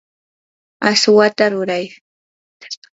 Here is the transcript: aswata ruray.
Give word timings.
aswata 0.89 1.45
ruray. 1.51 1.85